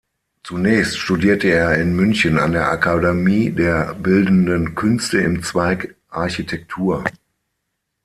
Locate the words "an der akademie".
2.39-3.51